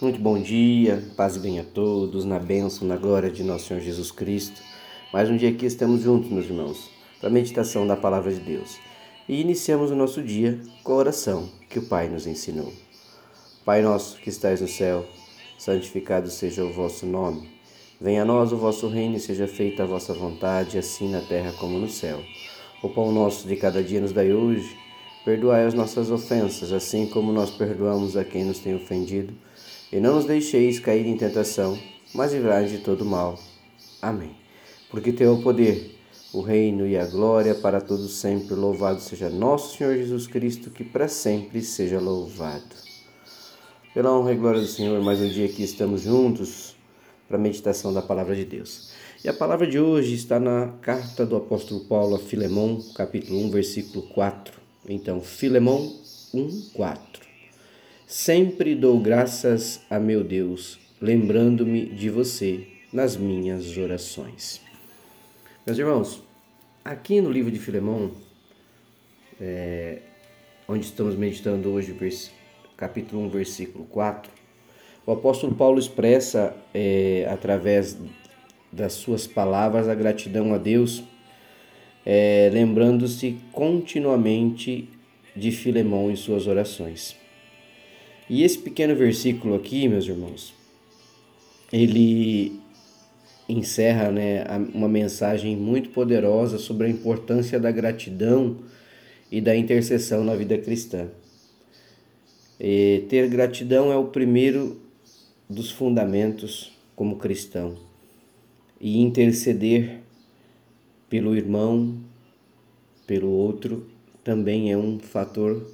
[0.00, 3.80] Muito bom dia, paz e bem a todos, na bênção, na glória de nosso Senhor
[3.80, 4.62] Jesus Cristo.
[5.12, 6.88] Mais um dia aqui estamos juntos, meus irmãos,
[7.20, 8.78] para a meditação da palavra de Deus.
[9.28, 12.72] E iniciamos o nosso dia com a oração que o Pai nos ensinou.
[13.62, 15.04] Pai nosso que estais no céu,
[15.58, 17.50] santificado seja o vosso nome.
[18.00, 21.52] Venha a nós o vosso reino e seja feita a vossa vontade, assim na terra
[21.60, 22.22] como no céu.
[22.82, 24.74] O pão nosso de cada dia nos dai hoje.
[25.26, 29.34] Perdoai as nossas ofensas, assim como nós perdoamos a quem nos tem ofendido
[29.92, 31.78] e não nos deixeis cair em tentação,
[32.14, 33.38] mas livrai de todo mal.
[34.00, 34.36] Amém.
[34.90, 35.98] Porque teu o poder,
[36.32, 38.54] o reino e a glória para todos sempre.
[38.54, 42.90] Louvado seja nosso Senhor Jesus Cristo, que para sempre seja louvado.
[43.92, 46.76] Pela honra e glória do Senhor, mais um dia que estamos juntos
[47.26, 48.90] para a meditação da palavra de Deus.
[49.24, 53.50] E a palavra de hoje está na carta do apóstolo Paulo a Filemão, capítulo 1,
[53.50, 54.54] versículo 4.
[54.88, 55.92] Então, Filemão
[56.32, 57.29] 1, 4.
[58.12, 64.60] Sempre dou graças a meu Deus, lembrando-me de você nas minhas orações.
[65.64, 66.20] Meus irmãos,
[66.84, 68.10] aqui no livro de Filemão,
[69.40, 69.98] é,
[70.66, 71.96] onde estamos meditando hoje,
[72.76, 74.28] capítulo 1, versículo 4,
[75.06, 77.96] o apóstolo Paulo expressa, é, através
[78.72, 81.04] das suas palavras, a gratidão a Deus,
[82.04, 84.88] é, lembrando-se continuamente
[85.36, 87.19] de Filemão em suas orações.
[88.30, 90.54] E esse pequeno versículo aqui, meus irmãos,
[91.72, 92.60] ele
[93.48, 98.58] encerra né, uma mensagem muito poderosa sobre a importância da gratidão
[99.32, 101.08] e da intercessão na vida cristã.
[102.60, 104.80] E ter gratidão é o primeiro
[105.48, 107.76] dos fundamentos como cristão.
[108.80, 110.02] E interceder
[111.08, 111.98] pelo irmão,
[113.08, 113.88] pelo outro,
[114.22, 115.68] também é um fator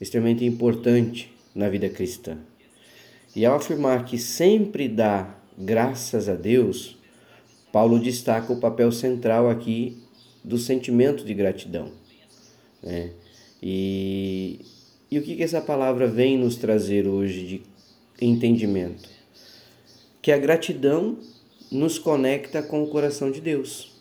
[0.00, 2.38] extremamente importante na vida cristã.
[3.34, 6.96] E ao afirmar que sempre dá graças a Deus,
[7.72, 9.98] Paulo destaca o papel central aqui
[10.44, 11.90] do sentimento de gratidão.
[12.80, 13.10] Né?
[13.60, 14.60] E,
[15.10, 17.62] e o que, que essa palavra vem nos trazer hoje de
[18.24, 19.08] entendimento?
[20.22, 21.18] Que a gratidão
[21.72, 23.98] nos conecta com o coração de Deus.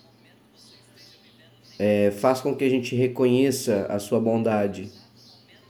[1.80, 4.92] É, faz com que a gente reconheça a sua bondade,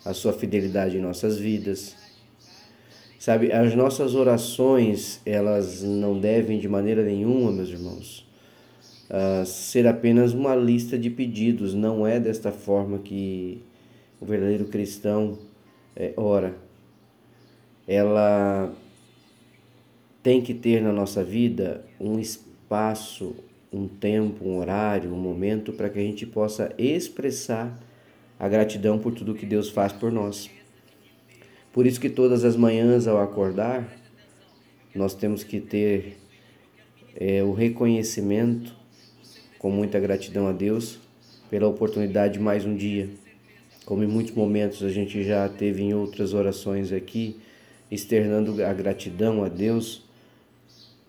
[0.07, 1.95] a sua fidelidade em nossas vidas.
[3.19, 8.25] Sabe, as nossas orações, elas não devem de maneira nenhuma, meus irmãos,
[9.09, 11.73] uh, ser apenas uma lista de pedidos.
[11.73, 13.61] Não é desta forma que
[14.21, 15.37] o verdadeiro cristão
[15.95, 16.55] é, ora.
[17.85, 18.71] Ela
[20.23, 23.35] tem que ter na nossa vida um espaço,
[23.73, 27.77] um tempo, um horário, um momento para que a gente possa expressar
[28.39, 30.49] a gratidão por tudo que Deus faz por nós.
[31.73, 33.87] Por isso que todas as manhãs ao acordar,
[34.93, 36.17] nós temos que ter
[37.15, 38.75] é, o reconhecimento
[39.59, 40.99] com muita gratidão a Deus
[41.49, 43.09] pela oportunidade de mais um dia.
[43.85, 47.37] Como em muitos momentos a gente já teve em outras orações aqui,
[47.89, 50.03] externando a gratidão a Deus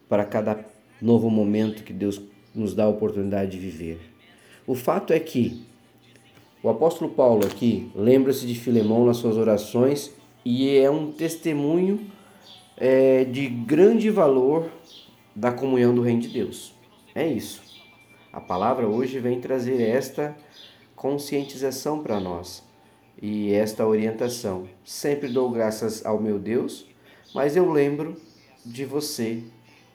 [0.08, 0.64] para cada
[1.00, 2.20] novo momento que Deus
[2.54, 3.98] nos dá a oportunidade de viver.
[4.66, 5.62] O fato é que
[6.68, 10.12] o apóstolo Paulo aqui lembra-se de Filemão nas suas orações
[10.44, 11.98] e é um testemunho
[12.76, 14.70] é, de grande valor
[15.34, 16.74] da comunhão do Reino de Deus.
[17.14, 17.62] É isso.
[18.30, 20.36] A palavra hoje vem trazer esta
[20.94, 22.62] conscientização para nós
[23.20, 24.68] e esta orientação.
[24.84, 26.86] Sempre dou graças ao meu Deus,
[27.34, 28.14] mas eu lembro
[28.62, 29.42] de você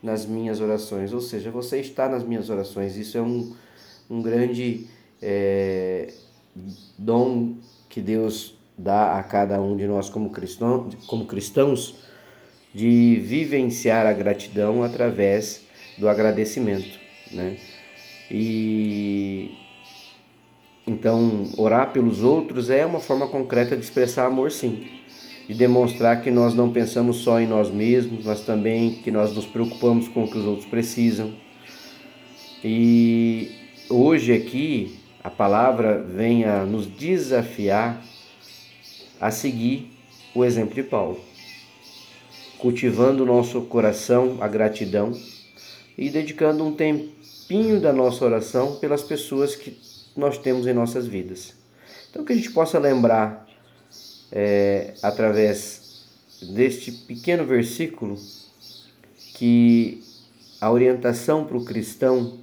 [0.01, 1.13] nas minhas orações.
[1.13, 2.97] Ou seja, você está nas minhas orações.
[2.97, 3.56] Isso é um,
[4.09, 4.88] um grande
[5.22, 6.12] é,
[6.97, 7.55] dom
[7.89, 11.95] que Deus dá a cada um de nós como, cristão, como cristãos
[12.73, 15.61] de vivenciar a gratidão através
[15.97, 16.99] do agradecimento,
[17.31, 17.57] né?
[18.31, 19.51] E
[20.87, 24.87] então orar pelos outros é uma forma concreta de expressar amor, sim,
[25.47, 29.45] de demonstrar que nós não pensamos só em nós mesmos, mas também que nós nos
[29.45, 31.33] preocupamos com o que os outros precisam.
[32.63, 33.51] E
[33.89, 38.03] hoje aqui a palavra vem a nos desafiar
[39.21, 39.89] a seguir
[40.35, 41.19] o exemplo de Paulo,
[42.57, 45.13] cultivando o nosso coração a gratidão
[45.97, 49.79] e dedicando um tempinho da nossa oração pelas pessoas que
[50.15, 51.53] nós temos em nossas vidas.
[52.09, 53.47] Então, que a gente possa lembrar,
[54.29, 56.03] é, através
[56.53, 58.17] deste pequeno versículo,
[59.35, 60.03] que
[60.59, 62.39] a orientação para o cristão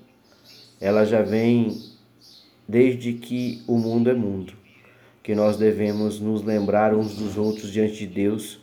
[0.80, 1.89] ela já vem
[2.70, 4.52] desde que o mundo é mundo,
[5.25, 8.61] que nós devemos nos lembrar uns dos outros diante de Deus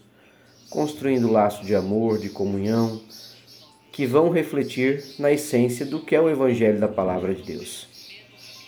[0.69, 3.01] construindo laço de amor, de comunhão,
[3.91, 7.87] que vão refletir na essência do que é o Evangelho da Palavra de Deus.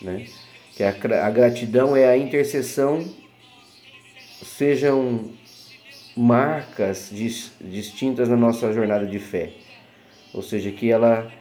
[0.01, 0.27] Né?
[0.75, 0.89] Que a,
[1.25, 3.05] a gratidão é a intercessão,
[4.43, 5.31] sejam
[6.17, 9.53] marcas dis, distintas na nossa jornada de fé,
[10.33, 11.31] ou seja, que ela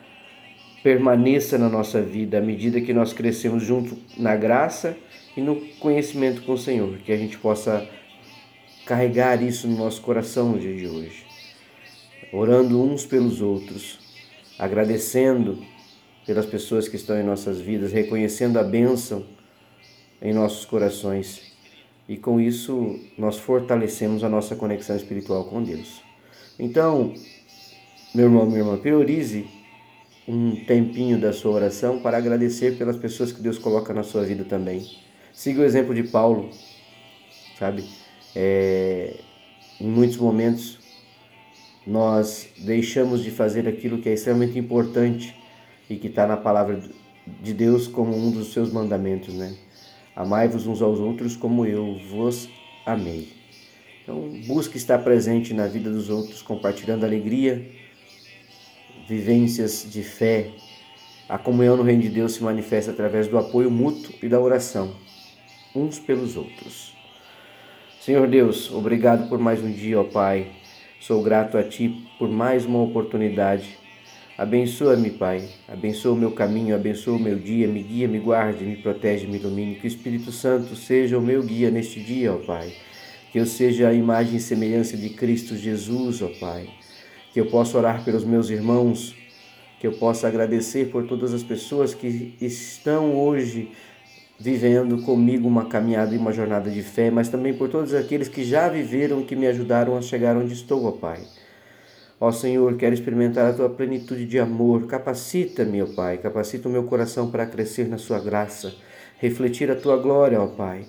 [0.82, 4.96] permaneça na nossa vida à medida que nós crescemos junto na graça
[5.36, 7.88] e no conhecimento com o Senhor, que a gente possa
[8.86, 11.28] carregar isso no nosso coração no dia de hoje
[12.32, 13.98] orando uns pelos outros,
[14.58, 15.62] agradecendo
[16.26, 19.24] pelas pessoas que estão em nossas vidas, reconhecendo a bênção
[20.20, 21.52] em nossos corações.
[22.08, 26.02] E com isso nós fortalecemos a nossa conexão espiritual com Deus.
[26.58, 27.14] Então,
[28.14, 29.46] meu irmão, minha irmã, priorize
[30.28, 34.44] um tempinho da sua oração para agradecer pelas pessoas que Deus coloca na sua vida
[34.44, 34.86] também.
[35.32, 36.50] Siga o exemplo de Paulo,
[37.58, 37.84] sabe?
[38.36, 39.16] É,
[39.80, 40.78] em muitos momentos
[41.86, 45.34] nós deixamos de fazer aquilo que é extremamente importante
[45.88, 46.78] e que está na palavra
[47.42, 49.56] de Deus como um dos seus mandamentos, né?
[50.14, 52.50] Amai-vos uns aos outros como eu vos
[52.84, 53.32] amei.
[54.02, 57.66] Então, busque estar presente na vida dos outros, compartilhando alegria,
[59.08, 60.50] vivências de fé.
[61.26, 64.94] A comunhão no reino de Deus se manifesta através do apoio mútuo e da oração,
[65.74, 66.94] uns pelos outros.
[68.00, 70.46] Senhor Deus, obrigado por mais um dia, ó Pai.
[71.00, 73.78] Sou grato a Ti por mais uma oportunidade.
[74.36, 75.48] Abençoa-me, Pai.
[75.66, 79.38] Abençoa o meu caminho, abençoa o meu dia, me guia, me guarde, me protege, me
[79.38, 79.76] ilumine.
[79.76, 82.72] Que o Espírito Santo seja o meu guia neste dia, ó Pai.
[83.32, 86.68] Que eu seja a imagem e semelhança de Cristo Jesus, ó Pai.
[87.32, 89.14] Que eu possa orar pelos meus irmãos,
[89.78, 93.70] que eu possa agradecer por todas as pessoas que estão hoje
[94.38, 98.44] vivendo comigo uma caminhada e uma jornada de fé, mas também por todos aqueles que
[98.44, 101.20] já viveram e que me ajudaram a chegar onde estou, ó Pai.
[102.20, 104.86] Ó Senhor, quero experimentar a tua plenitude de amor.
[104.86, 108.74] Capacita-me, ó Pai, capacita o meu coração para crescer na sua graça,
[109.18, 110.84] refletir a tua glória, ó Pai.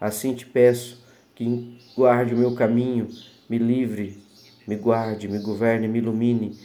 [0.00, 3.08] Assim te peço que guarde o meu caminho,
[3.48, 4.18] me livre,
[4.66, 6.58] me guarde, me governe, me ilumine.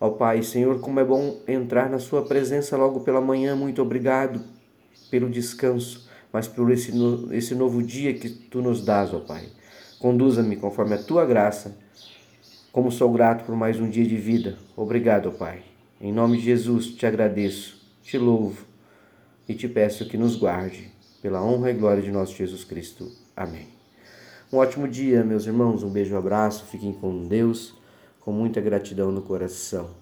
[0.00, 3.54] Ó Pai, Senhor, como é bom entrar na sua presença logo pela manhã.
[3.54, 4.40] Muito obrigado
[5.10, 6.92] pelo descanso, mas por esse,
[7.32, 9.44] esse novo dia que tu nos dás, ó Pai.
[9.98, 11.76] Conduza-me conforme a tua graça.
[12.72, 14.56] Como sou grato por mais um dia de vida.
[14.74, 15.62] Obrigado, ó Pai.
[16.00, 18.64] Em nome de Jesus te agradeço, te louvo
[19.48, 20.90] e te peço que nos guarde
[21.20, 23.08] pela honra e glória de nosso Jesus Cristo.
[23.36, 23.81] Amém.
[24.52, 25.82] Um ótimo dia, meus irmãos.
[25.82, 26.66] Um beijo, um abraço.
[26.66, 27.74] Fiquem com Deus,
[28.20, 30.01] com muita gratidão no coração.